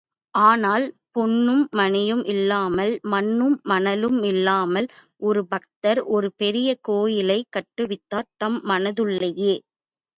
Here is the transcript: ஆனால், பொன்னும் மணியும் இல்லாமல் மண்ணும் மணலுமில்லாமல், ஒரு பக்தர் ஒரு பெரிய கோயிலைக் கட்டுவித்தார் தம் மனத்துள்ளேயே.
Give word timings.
ஆனால், 0.33 0.85
பொன்னும் 1.11 1.67
மணியும் 1.71 2.23
இல்லாமல் 2.25 2.93
மண்ணும் 3.07 3.59
மணலுமில்லாமல், 3.69 4.89
ஒரு 5.21 5.43
பக்தர் 5.47 6.01
ஒரு 6.15 6.31
பெரிய 6.35 6.69
கோயிலைக் 6.81 7.51
கட்டுவித்தார் 7.51 8.31
தம் 8.37 8.59
மனத்துள்ளேயே. 8.65 9.55